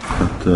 [0.00, 0.46] Hát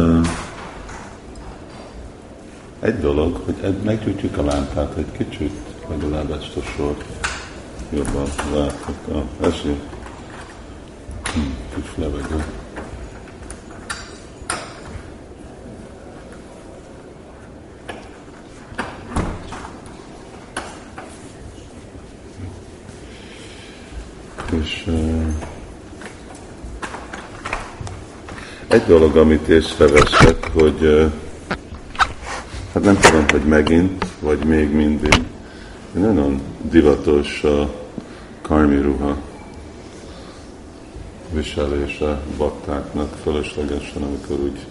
[2.80, 5.52] egy dolog, hogy meggyújtjuk a lámpát egy kicsit,
[5.88, 7.04] legalább ezt a sort
[7.90, 8.96] jobban látok.
[9.12, 9.60] Ah, ez.
[11.34, 11.40] Hm,
[11.74, 12.44] kis levegő.
[24.60, 24.84] És
[28.68, 31.10] egy dolog, amit észreveszek, hogy
[32.74, 35.22] hát nem tudom, hogy megint, vagy még mindig,
[35.92, 37.74] nagyon divatos a
[38.42, 39.16] karmi ruha
[41.32, 44.66] viselése baktáknak fölöslegesen, amikor úgy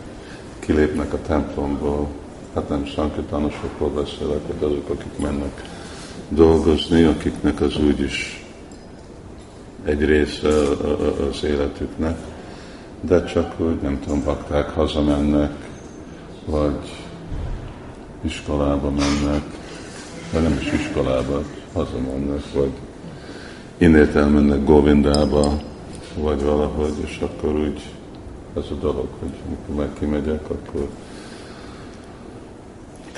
[0.59, 2.07] kilépnek a templomból,
[2.53, 5.61] hát nem sankitanosokról beszélek, hogy azok, akik mennek
[6.29, 8.44] dolgozni, akiknek az úgyis
[9.85, 10.49] egy része
[11.29, 12.17] az életüknek,
[13.01, 15.51] de csak hogy nem tudom, bakták hazamennek,
[16.45, 17.05] vagy
[18.21, 19.43] iskolába mennek,
[20.33, 21.41] vagy nem is iskolába,
[21.73, 22.71] hazamennek, vagy
[23.77, 25.61] innét elmennek Govindába,
[26.17, 27.81] vagy valahogy, és akkor úgy
[28.57, 30.87] ez a dolog, hogy mikor meg kimegyek, akkor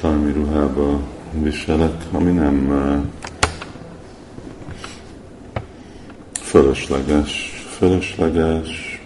[0.01, 0.99] karmi ruhába
[1.41, 2.71] viselek, ami nem
[6.47, 7.63] fölösleges.
[7.77, 9.01] Fölösleges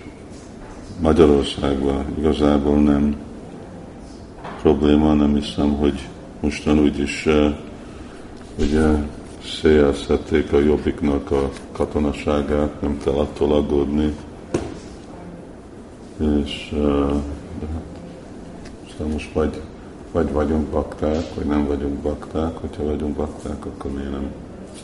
[1.00, 3.16] Magyarországban igazából nem
[4.62, 6.08] probléma, nem hiszem, hogy
[6.40, 7.28] mostan úgyis
[8.60, 8.88] ugye
[9.62, 14.16] széjjelzhették a jobbiknak a katonaságát, nem kell attól aggódni.
[16.44, 16.70] És
[17.60, 18.02] de hát,
[18.88, 19.62] aztán most vagy,
[20.12, 22.58] vagy vagyunk bakták, vagy nem vagyunk bakták.
[22.58, 24.32] Hogyha vagyunk bakták, akkor miért nem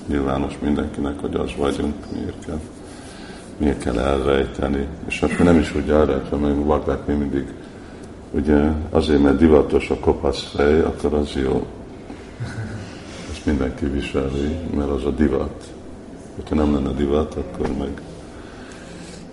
[0.05, 2.59] nyilvános mindenkinek, hogy az vagyunk, miért kell,
[3.57, 4.87] miért kell elrejteni.
[5.07, 7.45] És akkor nem is úgy elrejtve, mert bakták mi mindig
[8.31, 11.65] ugye azért, mert divatos a kopasz fej, akkor az jó.
[13.31, 15.63] Ezt mindenki viseli, mert az a divat.
[16.49, 18.01] Ha nem lenne divat, akkor meg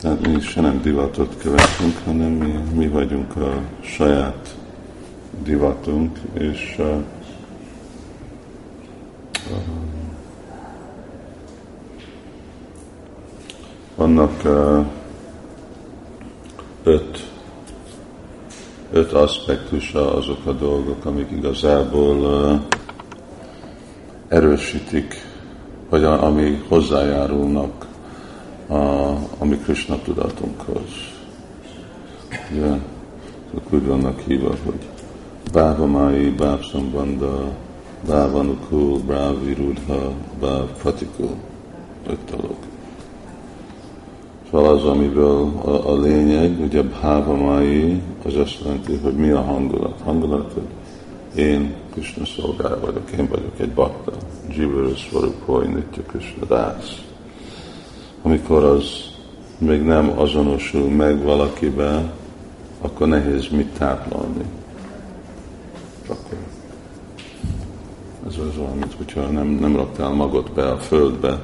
[0.04, 4.56] tehát mi se nem divatot követünk, hanem mi, mi vagyunk a saját
[5.42, 6.86] divatunk, és uh,
[9.50, 9.83] uh,
[13.96, 14.42] vannak
[16.82, 17.32] öt
[18.94, 22.60] öt aspektusa azok a dolgok, amik igazából
[24.28, 25.14] erősítik,
[25.88, 27.86] vagy ami hozzájárulnak
[28.66, 28.74] a,
[29.38, 30.88] a mi Krishna tudatunkhoz.
[32.52, 32.66] Ugye,
[33.50, 34.88] azok úgy vannak hívva, hogy
[35.52, 37.52] Bávamai, Bávszambanda,
[38.06, 41.34] Bávanukul, Brávirudha, Báv Pratikul.
[42.06, 42.56] Öt dolog.
[44.54, 50.00] Szóval az, amiből a, a lényeg, ugye bhávamai, az azt jelenti, hogy mi a hangulat.
[50.04, 50.66] Hangulat, hogy
[51.44, 54.12] én Krishna szolgál vagyok, én vagyok egy bakta.
[54.48, 57.02] Jivaru Svarupoi Nitya Krishna dász.
[58.22, 58.84] Amikor az
[59.58, 62.12] még nem azonosul meg valakibe,
[62.80, 64.44] akkor nehéz mit táplálni.
[66.08, 66.38] Akkor
[68.26, 71.40] ez az olyan, mint hogyha nem, nem raktál magad be a földbe,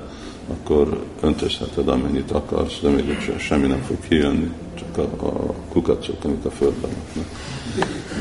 [0.51, 6.45] akkor öntözheted amennyit akarsz, de még semmi nem fog kijönni, csak a, a kukacok, amik
[6.45, 7.27] a földben laknak.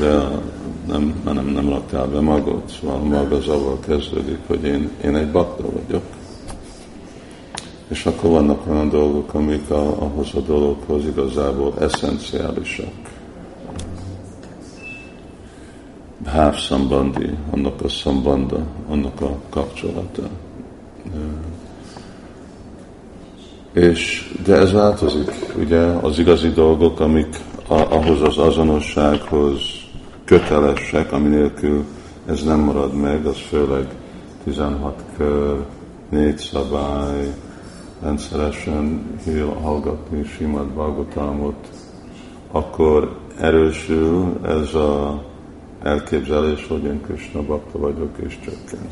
[0.00, 0.38] De
[0.86, 5.30] nem, nem, nem raktál be magad, szóval maga az avval kezdődik, hogy én, én egy
[5.30, 6.02] bakta vagyok.
[7.88, 12.92] És akkor vannak olyan dolgok, amik a, ahhoz a dologhoz igazából eszenciálisak.
[16.18, 20.22] Bháv szambandi, annak a szambanda, annak a kapcsolata.
[23.72, 27.36] És, de ez változik, ugye az igazi dolgok, amik
[27.68, 29.60] a, ahhoz az azonossághoz
[30.24, 31.84] kötelesek, ami nélkül
[32.26, 33.86] ez nem marad meg, az főleg
[34.44, 35.64] 16 kör,
[36.08, 37.34] négy szabály,
[38.02, 39.06] rendszeresen
[39.62, 41.68] hallgatni Simad Bhagavatamot,
[42.50, 45.22] akkor erősül ez a
[45.82, 48.88] elképzelés, hogy én Krishna bakta vagyok és csökken.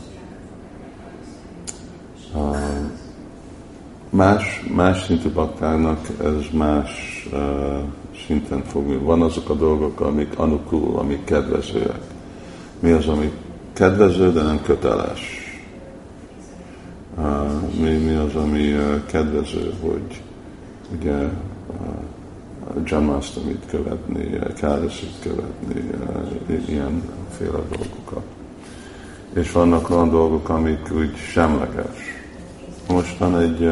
[4.10, 6.90] Más, más szintű baktának ez más
[7.32, 7.78] uh,
[8.26, 9.02] szinten fog.
[9.02, 12.00] Van azok a dolgok, amik anukul, amik kedvezőek.
[12.81, 13.32] Mi az, ami
[13.72, 15.20] kedvező, de nem köteles?
[17.16, 20.22] Uh, mi, mi az, ami uh, kedvező, hogy
[20.99, 21.28] ugye uh,
[22.84, 25.90] Jamastamit követni, Károsit követni,
[26.49, 28.25] uh, ilyenféle dolgokat.
[29.32, 32.18] És vannak olyan dolgok, amik úgy semleges
[32.88, 33.70] most van egy,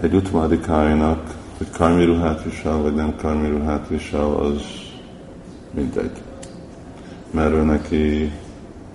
[0.00, 4.62] egy utmadikájának, hogy karmi ruhát visel, vagy nem karmi ruhát visel, az
[5.70, 6.22] mindegy.
[7.30, 8.32] Mert ő neki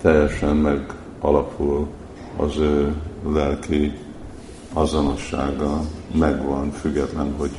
[0.00, 1.88] teljesen meg alapul
[2.36, 2.94] az ő
[3.28, 3.92] lelki
[4.72, 5.80] azonossága
[6.12, 7.50] megvan, független, hogy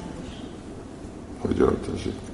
[1.39, 2.26] hogy öltözik.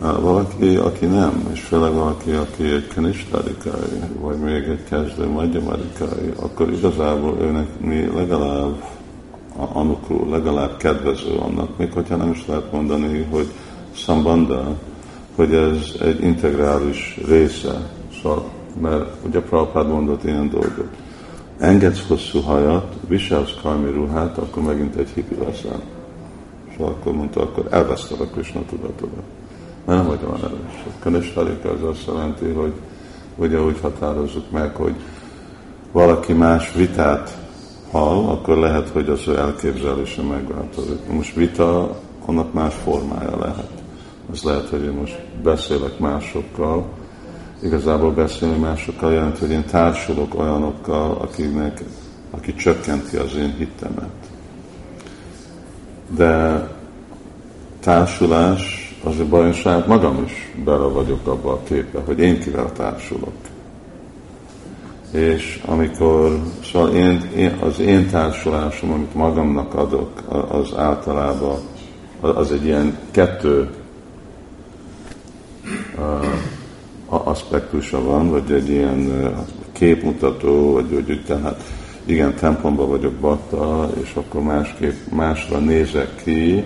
[0.00, 6.72] Valaki, aki nem, és főleg valaki, aki egy kanistadikai, vagy még egy kezdő magyamadikai, akkor
[6.72, 8.82] igazából őnek mi legalább
[9.56, 13.46] anukul, legalább kedvező annak, még hogyha nem is lehet mondani, hogy
[13.94, 14.76] szambanda,
[15.34, 17.90] hogy ez egy integrális része.
[18.22, 18.44] Szóval,
[18.80, 20.96] mert ugye Prabhupád mondott ilyen dolgot.
[21.58, 25.80] Engedsz hosszú hajat, viselsz karmi ruhát, akkor megint egy hippi leszel.
[26.76, 29.24] Szóval akkor mondta, akkor elveszted a Krishna tudatodat.
[29.90, 30.84] Mert nem vagy olyan erős.
[30.98, 32.72] Kanishtalika az azt jelenti, hogy
[33.36, 34.94] ugye úgy határozzuk meg, hogy
[35.92, 37.38] valaki más vitát
[37.90, 41.12] hall, akkor lehet, hogy az ő elképzelése megváltozik.
[41.12, 43.70] Most vita, annak más formája lehet.
[44.32, 46.86] Az lehet, hogy én most beszélek másokkal,
[47.62, 51.84] igazából beszélni másokkal jelent, hogy én társulok olyanokkal, akinek,
[52.30, 54.30] aki csökkenti az én hittemet.
[56.08, 56.66] De
[57.80, 62.72] társulás, az a baj, saját magam is bele vagyok abba a képbe, hogy én kivel
[62.72, 63.32] társulok.
[65.12, 66.38] És amikor,
[66.72, 71.58] szóval én, én, az én társulásom, amit magamnak adok, az általában
[72.20, 73.70] az egy ilyen kettő
[75.98, 79.32] uh, aspektusa van, vagy egy ilyen
[79.72, 81.62] képmutató, vagy hogy tehát
[82.04, 86.64] igen, templomban vagyok bakta, és akkor másképp másra nézek ki,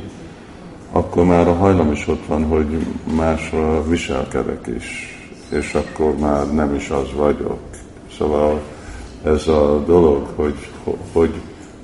[0.97, 2.87] akkor már a hajlam is ott van, hogy
[3.17, 5.19] másra viselkedek is,
[5.49, 7.59] és akkor már nem is az vagyok.
[8.19, 8.61] Szóval
[9.25, 10.55] ez a dolog, hogy
[11.13, 11.35] hogy,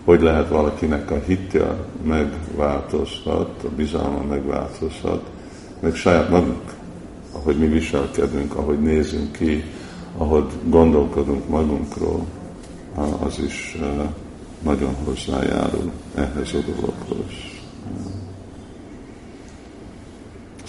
[0.04, 5.22] hogy lehet valakinek a hitja megváltozhat, a bizalma megváltozhat,
[5.80, 6.74] meg saját magunk,
[7.32, 9.64] ahogy mi viselkedünk, ahogy nézünk ki,
[10.16, 12.24] ahogy gondolkodunk magunkról,
[13.26, 13.88] az is eh,
[14.62, 17.59] nagyon hozzájárul ehhez a dologhoz.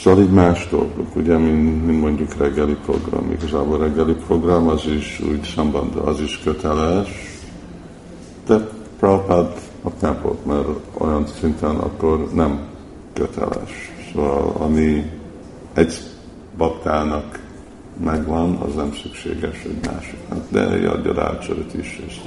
[0.01, 3.31] Szóval így más dolgok, ugye, mint, mint mondjuk reggeli program.
[3.31, 7.09] Igazából a reggeli program az is úgy szambanda, az is köteles,
[8.45, 8.67] de
[8.99, 9.53] Prabhupád
[9.99, 10.67] nem volt, mert
[10.97, 12.59] olyan szinten akkor nem
[13.13, 13.91] köteles.
[14.13, 15.11] Szóval ami
[15.73, 15.93] egy
[16.57, 17.39] baktának
[18.03, 20.43] megvan, az nem szükséges egy másiknak.
[20.49, 22.21] De adja rácsöröt is, és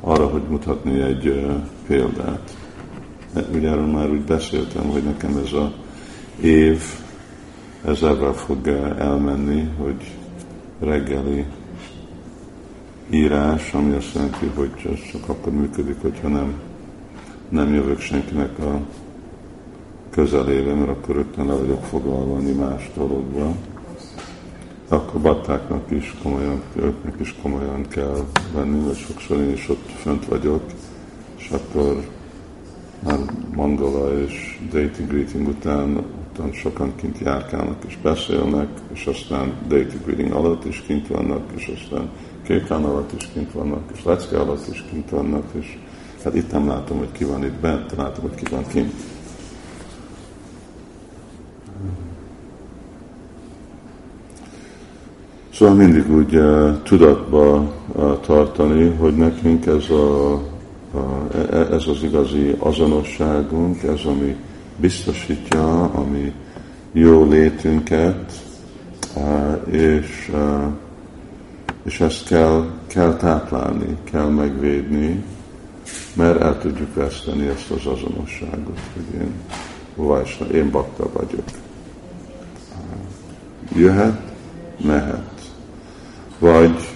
[0.00, 1.46] arra, hogy mutatni egy
[1.86, 2.56] példát.
[3.52, 5.72] Ugye erről már úgy beszéltem, hogy nekem ez a
[6.40, 6.82] év
[7.84, 8.68] ez ebben fog
[8.98, 10.16] elmenni, hogy
[10.80, 11.44] reggeli
[13.10, 16.60] írás, ami azt jelenti, hogy ez csak akkor működik, hogyha nem,
[17.48, 18.80] nem jövök senkinek a
[20.10, 23.54] közelébe, mert akkor rögtön le vagyok foglalva más dologba.
[24.88, 28.24] Akkor battáknak is komolyan, őknek is komolyan kell
[28.54, 30.62] venni, mert sokszor én is ott fönt vagyok,
[31.36, 32.08] és akkor
[33.04, 33.18] már
[33.54, 36.04] mangola és dating greeting után
[36.38, 41.72] ottan sokan kint járkálnak és beszélnek, és aztán dating greeting alatt is kint vannak, és
[41.76, 42.10] aztán
[42.42, 45.78] kékán alatt is kint vannak, és lecke alatt is kint vannak, és
[46.24, 48.92] hát itt nem látom, hogy ki van itt bent, látom, hogy ki van kint.
[55.52, 60.40] Szóval mindig úgy uh, tudatba uh, tartani, hogy nekünk ez, a, a,
[61.50, 64.36] e, ez az igazi azonosságunk, ez, ami
[64.80, 66.32] biztosítja a mi
[66.92, 68.32] jó létünket,
[69.70, 70.32] és,
[71.82, 75.24] és ezt kell, kell táplálni, kell megvédni,
[76.14, 79.32] mert el tudjuk veszteni ezt az azonosságot, hogy én
[79.94, 81.44] Vajsna, én bakta vagyok.
[83.74, 84.20] Jöhet,
[84.84, 85.40] mehet.
[86.38, 86.88] Vagy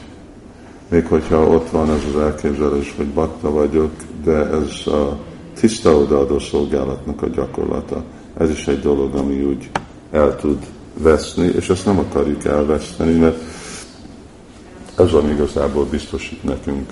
[0.88, 3.90] még hogyha ott van ez az elképzelés, hogy bakta vagyok,
[4.24, 5.18] de ez a
[5.62, 8.02] tiszta odaadó szolgálatnak a gyakorlata.
[8.38, 9.70] Ez is egy dolog, ami úgy
[10.10, 10.58] el tud
[10.94, 13.42] veszni, és ezt nem akarjuk elveszteni, mert
[14.98, 16.90] ez ami igazából biztosít nekünk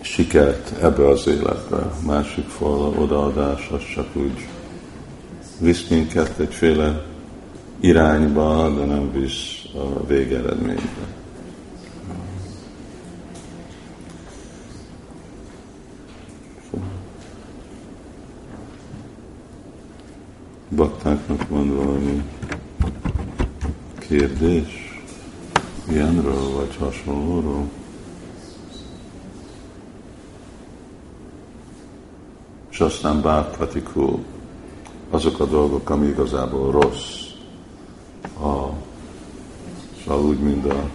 [0.00, 1.76] sikert ebbe az életbe.
[1.76, 4.46] A másik fal odaadás az csak úgy
[5.58, 7.04] visz minket egyféle
[7.80, 11.21] irányba, de nem visz a végeredménybe.
[20.74, 22.22] baktáknak van valami
[23.98, 25.00] kérdés
[25.90, 27.68] ilyenről, vagy hasonlóról?
[32.70, 34.18] És aztán bárpatikul
[35.10, 37.20] azok a dolgok, ami igazából rossz,
[38.40, 38.68] a,
[40.04, 40.88] szóval úgy, mint a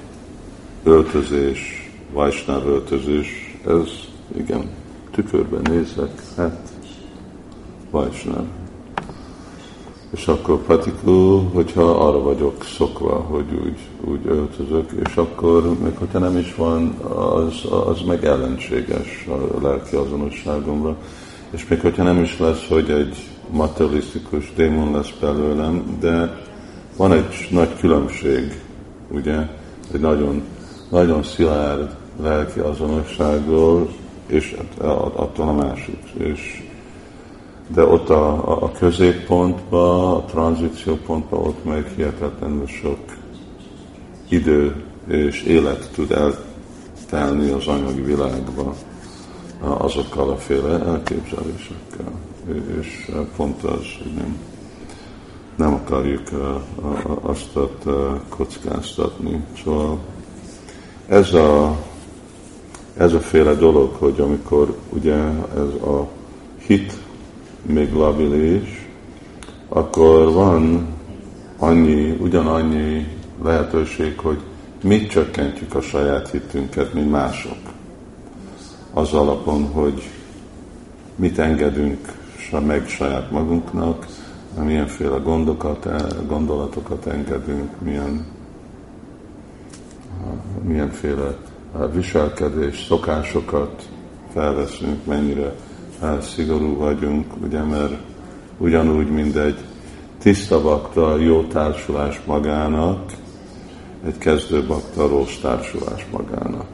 [0.84, 3.28] öltözés, vajsnáv öltözés,
[3.68, 3.90] ez
[4.38, 4.70] igen,
[5.12, 6.72] tükörben nézek, hát
[7.90, 8.46] vajsnáv.
[10.12, 16.20] És akkor pratikul, hogyha arra vagyok szokva, hogy úgy, úgy öltözök, és akkor, még hogyha
[16.20, 20.96] nem is van, az, az meg ellenséges a lelki azonosságomra.
[21.50, 23.18] És még hogyha nem is lesz, hogy egy
[23.50, 26.42] materialisztikus démon lesz belőlem, de
[26.98, 28.62] van egy nagy különbség,
[29.12, 29.38] ugye,
[29.94, 30.42] egy nagyon,
[30.90, 33.88] nagyon szilárd lelki azonosságról,
[34.28, 34.58] és
[35.16, 36.00] attól a másik.
[36.18, 36.67] És
[37.68, 43.00] de ott a, a, a középpontban, a tranzíciópontban ott meg hihetetlenül sok
[44.30, 48.74] idő és élet tud eltelni az anyagi világba
[49.60, 52.12] azokkal a féle elképzelésekkel.
[52.82, 54.38] És pont az, hogy nem,
[55.56, 56.28] nem akarjuk
[57.22, 57.58] azt
[58.30, 59.44] kockáztatni.
[59.64, 60.00] Szóval
[61.08, 61.78] ez a,
[62.98, 65.16] ez a féle dolog, hogy amikor ugye
[65.56, 66.08] ez a
[66.66, 66.94] hit
[67.62, 68.88] még labilis,
[69.70, 70.88] akkor van
[71.58, 73.08] annyi, ugyanannyi
[73.44, 74.40] lehetőség, hogy
[74.84, 77.58] mit csökkentjük a saját hitünket, mint mások.
[78.94, 80.10] Az alapon, hogy
[81.16, 82.16] mit engedünk
[82.66, 84.06] meg saját magunknak,
[84.64, 85.88] milyenféle gondokat,
[86.28, 88.26] gondolatokat engedünk, milyen,
[90.62, 91.36] milyenféle
[91.94, 93.90] viselkedés, szokásokat
[94.34, 95.54] felveszünk, mennyire
[96.22, 97.94] szigorú vagyunk, ugye, mert
[98.58, 99.58] ugyanúgy, mint egy
[100.22, 103.12] tiszta bakta jó társulás magának,
[104.06, 106.68] egy kezdő bakta rossz társulás magának.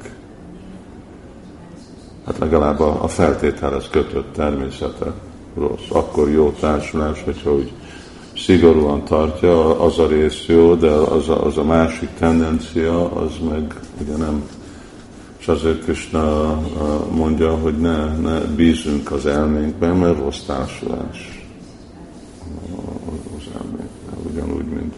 [2.26, 5.14] Hát legalább a, a feltételhez kötött természete
[5.56, 5.90] rossz.
[5.90, 7.72] Akkor jó társulás, hogyha úgy
[8.36, 13.80] szigorúan tartja, az a rész jó, de az a, az a másik tendencia, az meg
[14.02, 14.44] ugye nem
[15.44, 16.58] és azért Krishna
[17.12, 21.48] mondja, hogy ne, ne bízunk az elménkben, mert rossz társulás
[23.38, 24.32] az elménkben.
[24.32, 24.96] Ugyanúgy, mint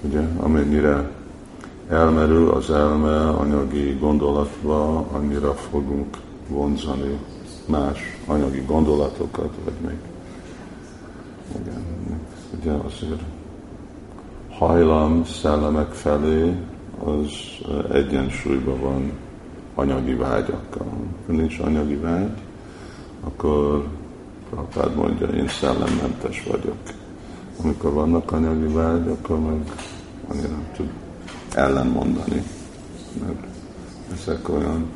[0.00, 1.10] ugye, amennyire
[1.88, 6.16] elmerül az elme anyagi gondolatba, annyira fogunk
[6.48, 7.18] vonzani
[7.66, 9.98] más anyagi gondolatokat, vagy még
[11.60, 11.82] igen,
[12.60, 13.22] ugye azért
[14.50, 16.56] hajlam szellemek felé
[17.04, 17.30] az
[17.92, 19.12] egyensúlyban van
[19.74, 20.86] anyagi vágyakkal.
[21.26, 22.30] Ha nincs anyagi vágy,
[23.20, 23.86] akkor
[24.50, 26.78] Prabhupád mondja, én szellemmentes vagyok.
[27.62, 29.72] Amikor vannak anyagi vágy, akkor meg
[30.28, 30.88] annyira nem tud
[31.54, 32.42] ellenmondani,
[33.20, 33.46] mert
[34.12, 34.86] ezek olyan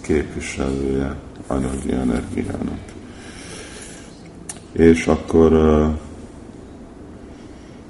[0.00, 2.80] képviselője anyagi energiának.
[4.72, 5.52] És akkor,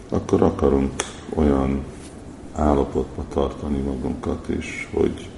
[0.09, 0.92] akkor akarunk
[1.35, 1.85] olyan
[2.54, 5.30] állapotba tartani magunkat is, hogy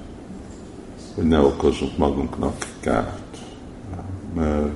[1.15, 3.39] hogy ne okozzunk magunknak kárt.
[4.35, 4.73] Mert,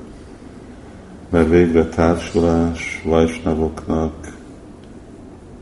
[1.30, 4.36] mert végre társulás vajsnavoknak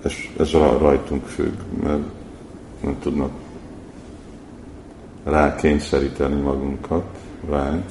[0.02, 2.02] ez, ez rajtunk függ, mert
[2.82, 3.30] nem tudnak
[5.24, 7.04] rákényszeríteni magunkat
[7.48, 7.84] ránk.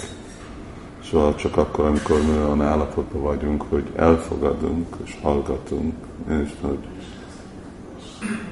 [1.10, 5.94] Szóval csak akkor, amikor mi olyan állapotban vagyunk, hogy elfogadunk és hallgatunk,
[6.28, 6.80] és hogy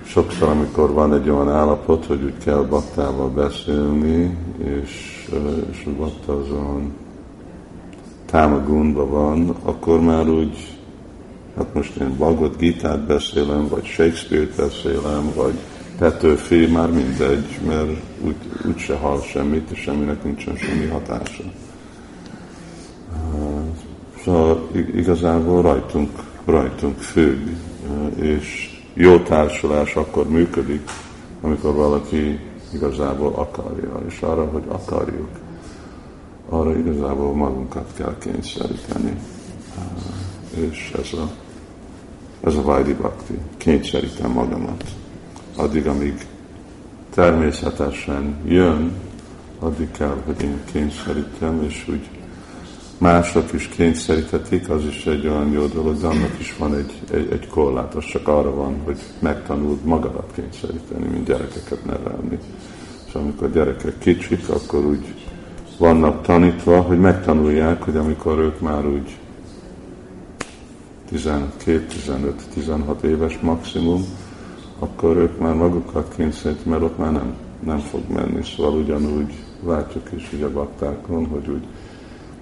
[0.05, 5.25] sokszor, amikor van egy olyan állapot, hogy úgy kell baktával beszélni, és,
[5.71, 6.93] és a bakta azon
[8.25, 10.77] támagundban van, akkor már úgy,
[11.57, 15.53] hát most én Bhagavad Gita-t beszélem, vagy Shakespeare-t beszélem, vagy
[15.97, 17.89] Petőfi, már mindegy, mert
[18.25, 18.35] úgy,
[18.67, 21.43] úgy se hall semmit, és semminek nincsen semmi hatása.
[24.23, 26.09] Szóval igazából rajtunk,
[26.45, 27.47] rajtunk függ,
[28.15, 30.89] és jó társulás akkor működik,
[31.41, 32.39] amikor valaki
[32.73, 35.29] igazából akarja, és arra, hogy akarjuk,
[36.49, 39.17] arra igazából magunkat kell kényszeríteni.
[40.55, 41.31] És ez a,
[42.43, 43.37] ez a Vajdi Bhakti.
[43.57, 44.83] Kényszerítem magamat.
[45.55, 46.27] Addig, amíg
[47.13, 48.93] természetesen jön,
[49.59, 52.09] addig kell, hogy én kényszerítem, és úgy
[53.03, 57.27] mások is kényszerítetik, az is egy olyan jó dolog, de annak is van egy, egy,
[57.31, 62.39] egy korlát, az csak arra van, hogy megtanuld magadat kényszeríteni, mint gyerekeket nevelni.
[63.07, 65.13] És amikor gyerekek kicsik, akkor úgy
[65.77, 69.17] vannak tanítva, hogy megtanulják, hogy amikor ők már úgy
[71.11, 74.03] 12-15-16 éves maximum,
[74.79, 77.33] akkor ők már magukat kényszerítik, mert ott már nem,
[77.65, 78.43] nem fog menni.
[78.43, 79.33] Szóval ugyanúgy
[79.65, 81.63] látjuk is ugye baktákon, hogy úgy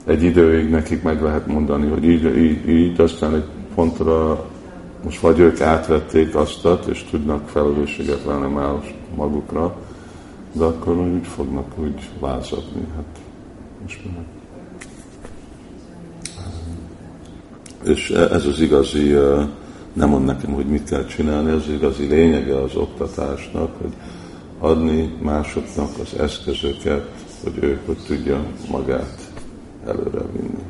[0.06, 4.46] egy időig nekik meg lehet mondani, hogy így, így, így, aztán egy pontra
[5.04, 9.76] most vagy ők átvették azt, és tudnak felelősséget venni más magukra,
[10.52, 12.88] de akkor úgy fognak úgy lázadni.
[12.96, 13.20] Hát,
[13.82, 14.24] most már.
[17.84, 19.12] És ez az igazi,
[19.94, 23.94] nem mond nekem, hogy mit kell csinálni, ez az igazi lényege az oktatásnak, hogy
[24.60, 27.12] adni másoknak az eszközöket,
[27.44, 29.21] hogy ők hogy tudja magát
[29.86, 30.64] előre vinni.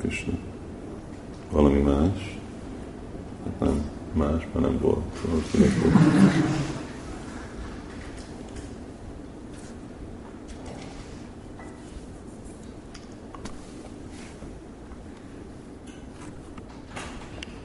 [0.00, 0.32] Krishna.
[1.50, 2.38] Valami más?
[3.44, 5.04] Hát nem más, mert nem volt.
[5.22, 5.40] Szóval